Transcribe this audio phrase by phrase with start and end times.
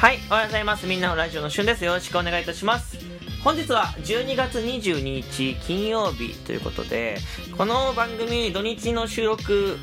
[0.00, 0.86] はい、おはようございます。
[0.86, 1.84] みんなのラジオのしゅんです。
[1.84, 2.96] よろしくお願いいたします。
[3.44, 7.18] 本日は12月22日金曜日ということで、
[7.58, 9.76] この番組土日の収録、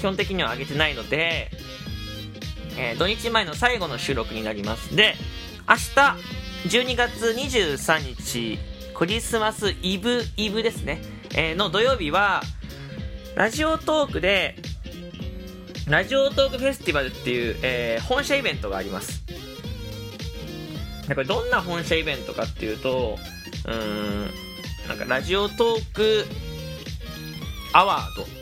[0.00, 1.52] 基本的には上げてないので、
[2.76, 4.96] えー土日前の最後の収録になります。
[4.96, 5.14] で、
[5.68, 8.58] 明日、12月23日、
[8.92, 11.00] クリスマスイブ、イブですね、
[11.36, 12.42] えーの土曜日は、
[13.36, 14.56] ラジオトークで、
[15.86, 19.29] ラジオトークフェスティバルっていう、えー本社イベントがあります。
[21.10, 23.18] でこれどんな本社イベントかっていうと、
[23.66, 24.30] うん、
[24.88, 26.24] なんかラジオトーク
[27.72, 28.32] アワードって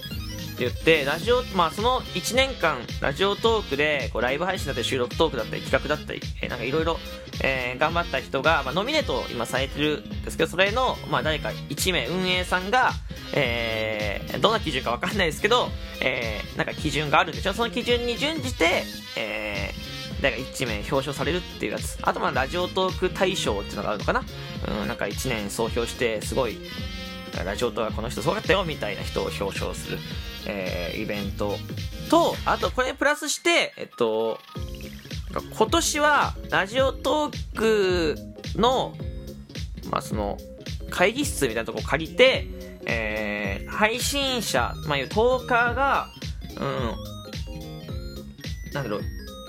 [0.59, 6.99] 言って、ラジオ、まあその1年間、ラジオトークで、こうライブ配信だったり収録トークだったり企画だったり、えーなんかいろいろ、
[7.43, 12.91] え頑張った人が、まあノミネートを今されてるんですけど、それの、まあ誰か1名運営さんが、
[13.35, 15.69] えーどんな基準かわかんないですけど、
[16.03, 18.83] えーなんか基準があるんでしょその基準に準じて、
[19.17, 19.48] えー
[20.21, 21.99] 誰か1名表彰されるっていうやつ。
[22.03, 24.23] あとまあラジオトーク大賞っていうのがあるのかな
[24.81, 26.59] うん、なんか1年総評して、すごい、
[27.45, 29.99] ラジオトークはこの人すごかったよみたいな人を表彰する、
[30.47, 31.57] えーイベント
[32.11, 34.39] と、あとこれプラスして、えっと、
[35.57, 38.17] 今年はラジオトーク
[38.57, 38.95] の、
[39.91, 40.37] まあその、
[40.91, 42.47] 会議室みたいなとこ借りて、
[42.87, 46.09] えー配信者、まあいうトーカーが、
[46.57, 46.97] うん、
[48.73, 49.03] なんだろう、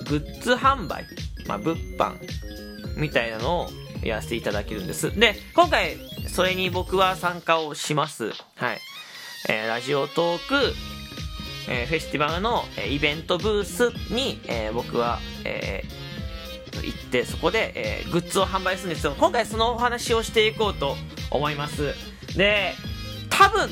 [0.10, 1.06] グッズ販売、
[1.48, 2.16] まあ物販
[2.98, 3.70] みたいなのを
[4.04, 5.18] やらせていただけるんです。
[5.18, 8.32] で、今回、それに僕は参加をします。
[8.56, 8.80] はい。
[9.48, 10.74] えーラジオトーク、
[11.70, 16.00] えーフェスティバルの、えーイベントブースに、えー僕は、えー
[16.82, 19.16] 行って、そこで、えーグッズを販売するんですよ。
[19.18, 20.96] 今回そのお話をしていこうと
[21.32, 21.94] 思います。
[22.36, 22.74] で、
[23.30, 23.70] 多分、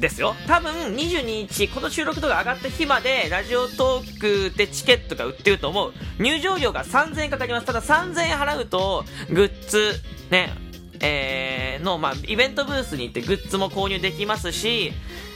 [0.00, 0.34] ですよ。
[0.46, 5.92] 多分、22日、この収録とか上がった日まで、ラジオトークでチケットが売ってると思う。
[6.18, 7.66] 入場料が3000円かかります。
[7.66, 9.94] ただ3000円払うと、グッズ、
[10.30, 10.52] ね、
[11.00, 14.92] えーの、まあ、イベントブースに行ってグッズも購入できますし、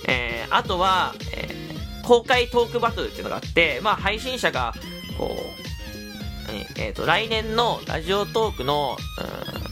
[0.08, 1.62] えーあとは、えー
[2.04, 4.74] 公開トークバトルっていうのがあって、まあ、配信者が、
[5.16, 8.96] こう、えっ、と、来年のラジオトークの、
[9.56, 9.62] うん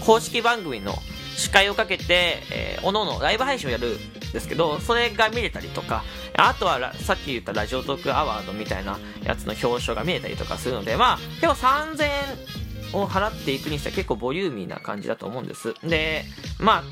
[0.00, 0.94] 公式番組の
[1.36, 3.98] 司会をかけて、えー、おのおのライブ配信をやる
[4.32, 6.04] ですけど、それが見れたりとか、
[6.36, 12.04] あとはさっき言ったラジオトークアワードみたいなやつの表彰が見れたりとかするので、まあ、結構3000
[12.94, 15.74] 円を払っていくにしては結構ボリューミーな感じだと思うんです。
[15.82, 16.24] で、
[16.58, 16.82] まあ、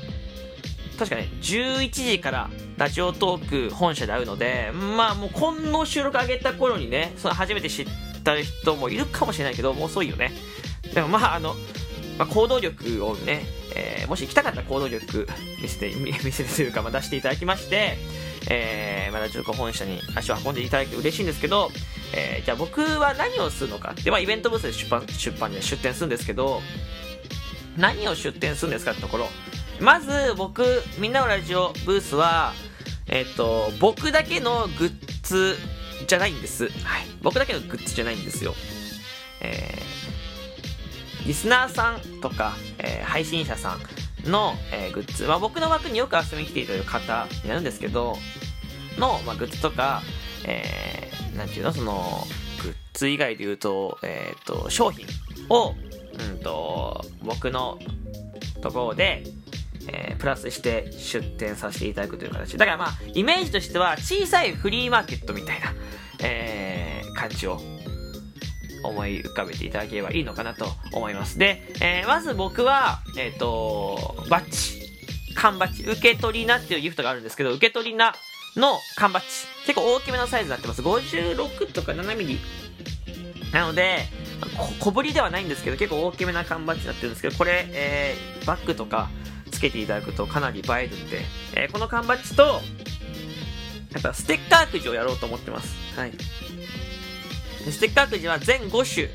[0.97, 7.87] 確かね、11時からラジオトーク本社で会うので、まあもうこの収録上げた頃にね、その初めて知っ
[8.23, 10.31] た人もいるかもしれないけど、もう遅いよね。
[10.93, 11.55] でもまああの、
[12.17, 13.45] まあ、行動力をね、
[13.75, 15.27] えーもし行きたかったら行動力
[15.61, 17.97] 見せて、見せてというか、まあ、出していただきまして、
[18.49, 21.69] えーまあ、ラジオトーク本社に足を運んでいただいて嬉しいんですけど、
[22.15, 26.61] えーじゃあ僕は何をするのかで、まあ、イベントブースで出版、出版で出展するんですけど、
[27.77, 29.27] 何を出展するんですかってところ。
[29.79, 32.53] まず、僕、みんなのラジオブースは、
[33.07, 34.93] えっ、と、僕だけのグッ
[35.23, 35.55] ズ
[36.07, 36.69] じゃないんです。
[36.83, 37.05] はい。
[37.21, 38.55] 僕だけのグッズじゃないんですよ。
[39.41, 40.08] えー
[41.29, 43.77] リスナーさんとか、えー配信者さ
[44.27, 48.17] んの、えーグッズ、まあ、僕の枠によく遊びに来ていただく方になるんですけど、
[48.97, 50.01] の、まあ、グッズとか、
[50.47, 52.25] えーなんていうの、その、
[52.63, 55.05] グッズ以外で言うと、えっ、と、商品
[55.49, 55.75] を、
[56.31, 57.77] うんと、僕の
[58.63, 59.23] ところで、
[59.87, 62.57] えープラスして出店させていただくという形。
[62.57, 65.75] だからまあ、イメージとしては小さいフリーマーケットみたいな、
[66.23, 67.59] えー感じを
[68.83, 71.37] 思い浮かべていただければいいのかなと思います。
[71.37, 74.81] で、えーまず僕は、えっ、と、バッジ、
[75.35, 78.13] 缶バッジ、受け取りなっていうギフトがあるんですけど、受け取りな
[78.55, 79.29] の缶バッジ、
[79.65, 80.81] 結構大きめのサイズになってます。
[80.81, 82.39] 56とか7ミリ
[83.53, 83.99] なので、
[84.79, 89.09] 小ぶりではないんですけど、結構大きめな缶バッジになってるんですけど、これ、えーバッグとか
[89.51, 91.21] つけていただくとかなり映えるんで、
[91.55, 92.61] えーこの缶バッジと、
[93.91, 95.75] やっぱステッカーくじをやろうと思ってます。
[95.97, 96.11] はい。
[97.65, 99.09] でステッカーくじは全5種、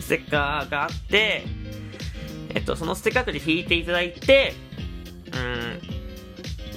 [0.00, 1.44] ステッカーがあって、
[2.54, 4.54] えっと、そのステッカーくじ引いていただいて、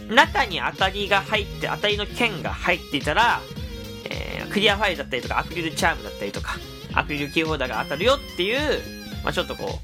[0.07, 3.42] うん、中に当たりが入って、当たりの剣が入っていたら、
[4.09, 6.57] えークリアファイルだったりとか、アクリルチャームだったりとか、
[6.94, 8.81] アクリルキーホルダーが当たるよっていう、
[9.24, 9.80] まあちょっとこ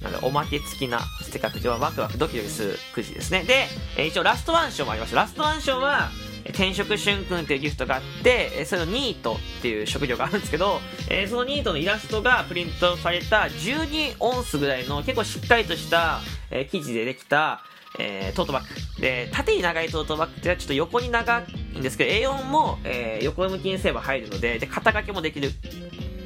[0.00, 3.42] う、なんだおまけ付きなステッカーくじはワクワクドキドキするくじですね。
[3.42, 3.66] で、
[3.96, 5.14] えー一応ラストワン賞もあります。
[5.14, 6.10] ラストワン賞は、
[6.50, 16.20] 転職春君っていうギフトがあって、えそれのニートっていう職業があるんですけど、えそのニートのイラストがプリントされた12オンスぐらいの結構しっかりとした、
[16.50, 17.62] えー生地でできた、
[17.98, 19.00] えートートバッグ。
[19.02, 21.44] で、縦に長いトートバッグってちょっと横に長
[21.74, 25.52] いんですけど、A4 も、えー横向きにすれば入るので、で、肩掛けもできる、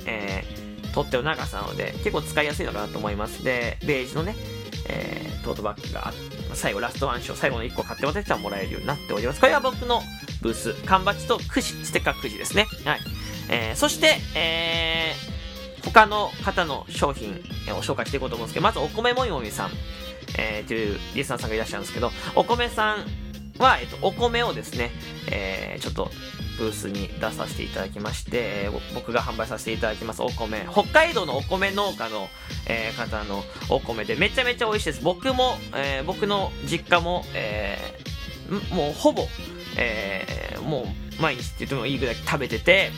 [0.07, 0.61] えー
[0.93, 3.45] 取っ手の長さなので、結構使いやすいのかなと思います。
[3.45, 4.35] で、ベージュのね、
[4.89, 6.13] え、トートバッグが
[6.55, 9.41] 最後ラストワンショー、最後の1個買って渡したらもらえるようになっております。
[9.41, 10.03] これは僕の
[10.43, 12.67] ブース、缶バッジとくじ、ステッカーくじですね。
[12.85, 13.01] はい。
[13.49, 17.33] えー、そして、えー、他の方の商品
[17.69, 19.71] を紹介していこうと思うんですけど、まずお米もみもみさん、
[20.39, 23.05] えー、というリスナーさんがいらっしゃるんですけど、お米さん
[23.61, 24.91] は、えっと、お米をですね、
[25.31, 26.11] えー、ちょっと、
[26.59, 32.29] ブースに出させていただきまして、僕が販売させていただきますお米、北海道のお米農家の、
[32.67, 35.03] えー、方のお米でめちゃめちゃ美味しいです。
[35.03, 39.27] 僕も、えー、僕の実家も、えー、もうほぼ、
[39.79, 40.83] えー、も
[41.19, 42.91] う毎日って言ってもいいぐらい食べてて、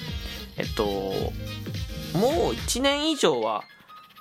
[0.57, 3.63] えっと、もう1年以上は、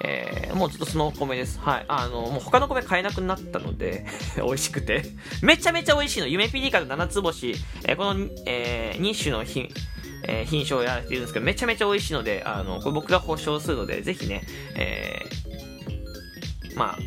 [0.03, 1.59] えー、もうずっとそのお米です。
[1.59, 1.85] はい。
[1.87, 4.05] あの、もう他の米買えなくなったので
[4.37, 5.03] 美味しくて
[5.41, 6.27] めちゃめちゃ美味しいの。
[6.27, 7.51] 夢ピリカの7つ星、
[7.85, 9.69] えー、この、えー、2種の品、
[10.27, 14.43] えー、品種をやられているんですけど、めちゃめちゃ美味しいので、あの、これ僕が保証するので、ぜひね、
[14.75, 16.99] えー、まあ、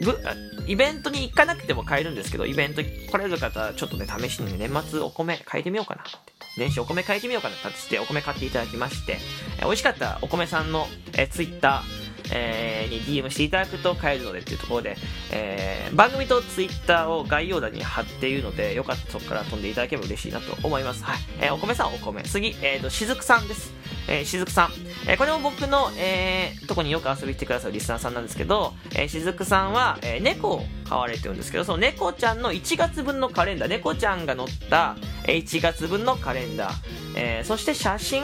[0.00, 0.18] ぶ、
[0.66, 6.32] イベントに行かなくても買えるんですけど、イベント来れる方は、ちょっとね、試しに年末お米買えてみようかなって。
[6.56, 9.18] 年始お米買えてみようかなってしてお米買っていただきまして、
[9.58, 10.86] えー、美味しかったお米さんの、
[11.16, 11.99] えー、ツイッター、
[12.32, 14.96] えー、に DM していただくと買えるのでっていうところで、
[15.32, 21.04] えー、番組と Twitter を概要欄に貼っているので、よかったらそこから飛んでいただければ嬉しいなと思います。
[21.04, 21.18] はい。
[21.40, 22.22] えー、お米さんお米。
[22.22, 23.72] 次、えーと、しずくさんです。
[24.08, 24.70] えー、しずくさん。
[25.08, 34.96] えー、これも僕の、えー、とこによく遊びに来てくださるリスナーさんなんですけど、えー、しずくさんは、えー、猫を飼われてるんですけど、その猫ちゃんの1月分のカレンダー、猫ちゃんが載った、
[35.26, 36.74] えー、1月分のカレンダー、
[37.16, 38.22] えー、そして写真、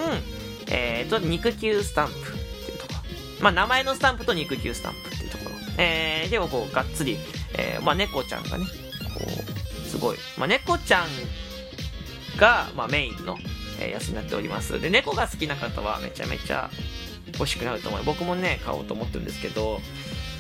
[0.70, 2.14] えーと、肉球スタンプ、
[3.40, 5.50] まあ、名前のスタンプと肉球スタンプっていうところ。
[5.78, 7.18] えー、でもこう、がっつり、
[7.54, 8.64] えー、まあ、猫ちゃんがね、
[9.14, 11.06] こう、すごい、まあ、猫ちゃん
[12.38, 13.36] が、まあ、メインの、
[13.80, 14.80] えー、やつになっております。
[14.80, 16.70] で、猫が好きな方はめちゃめちゃ
[17.34, 18.04] 欲しくなると思う。
[18.04, 19.80] 僕もね、買おうと思ってるんですけど、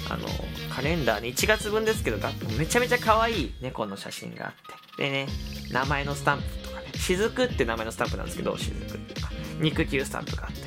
[0.08, 0.26] あの、
[0.70, 2.18] カレンダーに1月分ですけど、
[2.58, 4.52] めちゃめちゃ可愛い猫の写真があっ
[4.96, 5.02] て。
[5.04, 5.26] でね、
[5.70, 8.74] 名前のスタンプとかね、雫って名前のスタンプなんですけど、雫
[9.14, 10.65] とか、肉球スタンプがあって。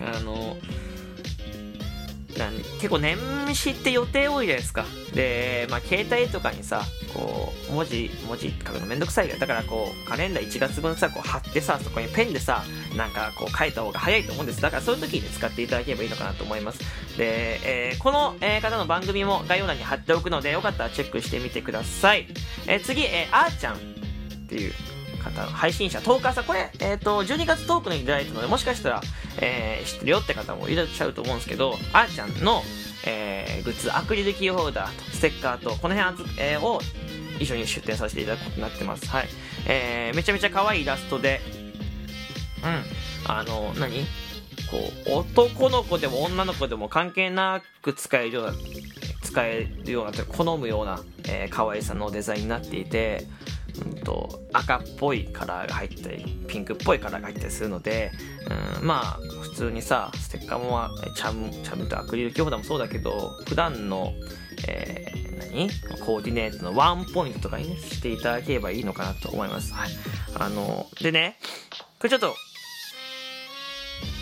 [0.00, 0.56] あの、
[2.76, 3.18] 結構年
[3.54, 4.86] 始って予定多いじゃないですか。
[5.14, 6.82] で、まあ、携帯とかにさ、
[7.12, 9.36] こう、文字、文字書くのめんどくさいよ。
[9.38, 12.62] だからこう、カレンダー1月分さ、こう貼ってさ、そこにペンでさ、
[12.96, 14.62] なんかこう書いた方が早いと思うんです。
[14.62, 16.78] だからそういう時に使っていただければいいのかなと思います。
[17.18, 22.26] で、えー、この、え、方の番組も概要欄に貼っておくので、よかったらチェックしてみてください。
[22.66, 23.78] えー、次、え、あーちゃんっ
[24.48, 24.72] ていう、
[25.20, 29.00] 方、配信者、トーカーさん、これ、えっ、ー、と、12月トークのいただいたので、もしかしたら、
[29.40, 32.62] えー、知ってるよって方もいらっしゃると思うんですけど、あーちゃんの、
[33.06, 36.80] えー、グッズ、アクリルキーホルダーと、ステッカーと、この辺、えー、を
[37.38, 39.08] 一緒に出展させていただくことになってます。
[39.08, 39.28] はい。
[39.66, 41.40] えー、めちゃめちゃ可愛いイラストで、
[42.62, 44.04] うん、あの、何？
[44.70, 48.52] こう、男の子でも女の子でも関係なく使えるような、
[49.22, 53.26] 使えるような、好むような、えー、可愛さのデザインになっていて、
[53.84, 58.12] うんと、赤っぽいカラーが入ったり、ピンクっぽいカラーが入ったりするので、
[58.80, 64.12] うん、まあ、普通にさ、ステッカーも、チャム、チャムとアクリルキーホルダーもそうだけど、普段の、
[64.68, 65.70] えー、何？
[66.04, 69.72] コーディネートのワンポイントとかにね、していただければいいのかなと思います。
[69.72, 69.90] はい。
[70.38, 71.38] あの、でね、
[71.98, 72.34] これちょっと、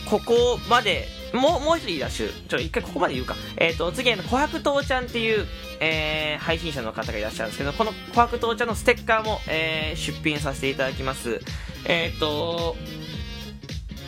[0.09, 2.33] ここまで、もう、もう一人いらっしゃる。
[2.49, 3.37] ちょ、一回ここまで言うか。
[3.57, 5.47] えっ、ー、と、次、あの、琥珀糖ちゃんっていう、
[5.81, 11.41] えー、配信者の方がいらっしゃるんですけど、この琥珀糖ちゃんのステッカーも、えー、出品させていただきます。
[11.85, 12.77] えっ、ー、と、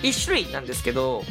[0.02, 1.24] 一種類なんですけど、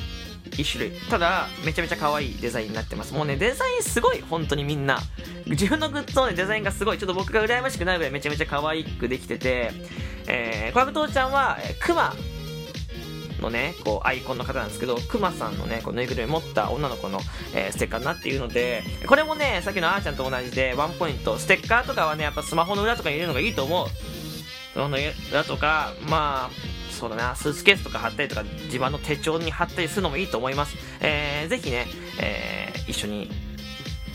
[0.57, 0.99] 一種類。
[1.09, 3.13] ただ、めちゃめちゃ可愛いデザインになってます。
[3.13, 4.99] もうね、デザインすごい、本当にみんな。
[5.45, 9.71] 自分のグッズのね、デザインがすごい、ちょっと僕が羨ましくないぐらいめちゃめちゃ可愛くできてて、
[10.27, 12.13] えー、琥珀糖ちゃんは、えー、クマ
[13.39, 17.19] のね、こう、アイコンの方なんですけど、クマさんのね、こう、ぬいぐるみ持った女の子の、
[17.53, 23.87] えー、ステッカーになっているので、これもね、さっきのあーちゃんと同じで、ワンポイント、ステッカーとかはね、やっぱスマホの裏とかに入れるのがいいと思う。
[24.73, 24.97] スマホの
[25.31, 30.75] 裏とか、まあ、そうだな、スーツケースとか貼ったりとか、自分の手帳に貼ったりするのもいいと思います。
[30.99, 31.87] えー、ぜひね、
[32.19, 33.31] えー、一緒に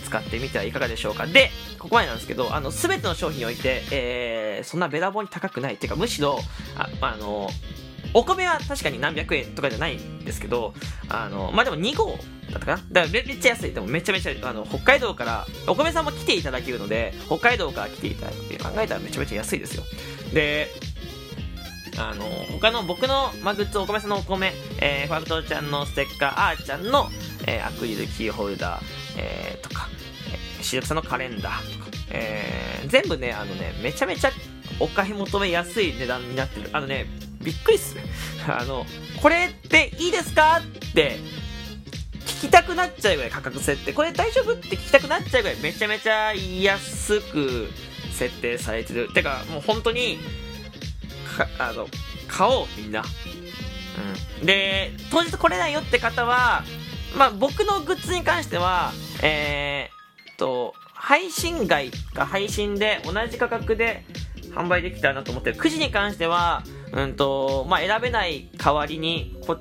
[0.05, 1.27] 使ってみてはいかがでしょうか。
[1.27, 5.75] で、ここまでなんですけど、あの、すべての商品において、えー、そんなべらぼうに高くない。
[5.75, 6.39] っていうか、むしろ、
[6.77, 7.51] あ、あの、
[8.15, 10.73] お米は確かに何百円とかじゃないんですけど、
[11.09, 12.17] あの、まあ、でも2号
[12.51, 13.73] だったかなだからめっちゃ安い。
[13.73, 19.83] でもめちゃめちゃ、あの、北海道から、お米さんも来ていただけるので、北海道から来ていただくって考えたらめちゃめちゃ安いですよ。
[20.33, 20.69] で、
[21.99, 27.09] あの、他の僕の、まあ、グッズ、お米さんのお米、えー、ファクトちゃんのステッカー、あーちゃんの、
[27.47, 28.83] えー、アクリルキーホルダー、
[29.19, 29.89] えー、とか、
[30.33, 34.31] えー、しるさんのカレンダーとか、えー、全部ね、あのね、めちゃめちゃ
[34.81, 36.71] お買い求めやすい値段になってる。
[36.73, 37.07] あのね、
[37.45, 37.97] びっくりっす。
[38.49, 38.87] あの、
[39.21, 41.19] これっていいですかって
[42.27, 43.93] 聞きたくなっちゃうぐらい価格設定。
[43.93, 47.71] これ大丈夫って聞きたくなっちゃうぐらいめちゃめちゃ安く
[48.13, 49.13] 設定されてる。
[49.13, 50.19] てかもう本当に
[51.37, 51.89] かあの
[52.29, 53.05] 買おうみんな。
[54.41, 54.47] うん。
[54.47, 56.65] で当日来れないよって方は
[57.17, 64.05] まあ僕のグッズに関してはえー、っと配信外か配信で同じ価格で
[64.55, 65.57] 販売できたらなと思ってる。
[65.57, 66.63] くじに関しては
[66.95, 69.59] うんとまあ選べない代わりにこ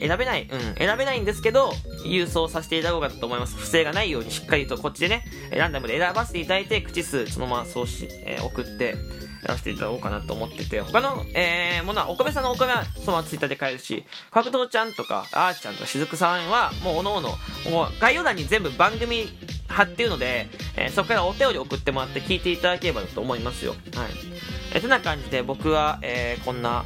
[0.00, 1.72] 選べない、うん、選べないんですけど、
[2.04, 3.56] 郵送させていただこうかと思います。
[3.56, 5.24] 不正がないようにしっかりとこっちでね、
[5.56, 8.96] ランダムで選ばせていただいて、口数そのまま送し、えー、送って、
[9.42, 17.36] やらせていただこうかなと思ってて、他の、えー、ものは、お米さんのお米はそのままツイッターで買えるし、角道ちゃんとか、あーちゃんとかしずくさんは、もうおのおの、
[18.00, 19.28] 概要欄に全部番組
[19.68, 23.72] 貼っているので、えー、そこからお便り送ってもらって聞いていただければと思いますよ。
[23.94, 24.10] はい。
[24.74, 26.84] え、てな感じで僕は、えー、こんな、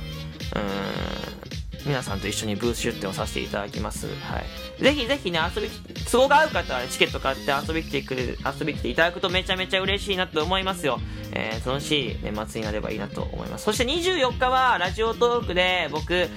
[0.55, 4.09] うん、皆さんと一緒にブース出店をさせていただきます。
[4.09, 4.41] は
[4.81, 4.83] い。
[4.83, 5.69] ぜひぜひね、遊び、
[6.11, 10.99] 都合が合う方はチケット買って遊び来てくれ、遊び来ていただくとめちゃめちゃ嬉しいなと思いますよ。
[11.33, 13.65] えー、楽しい年末になればいいなと思います。
[13.65, 16.29] そして24日はラジオトークで僕、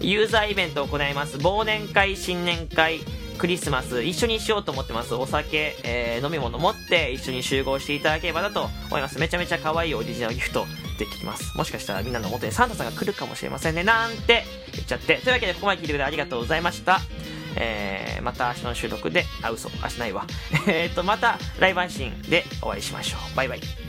[0.00, 1.38] ユーザーイベントを行います。
[1.38, 3.00] 忘年会、新年会、
[3.38, 5.14] クリスマス一緒にしようと思ってます。
[5.14, 9.18] お酒、えー、飲み物持って一緒に集合していただければなと思います。
[9.18, 10.66] めちゃめちゃ可愛いオリジナルギフト
[10.98, 11.56] できます。
[11.56, 13.84] もしかしたらみんなの元にサンタさんが来るかもしれませんね。
[13.84, 15.16] なんて言っちゃって。
[15.18, 17.00] というわけでここまで聞いてくれてありがとうございました。
[17.56, 20.26] えー、また明日の収録で、あ、嘘、明日ないわ。
[20.68, 23.36] えっと、またライブ配信でお会いしましょう。
[23.36, 23.87] バイバイ。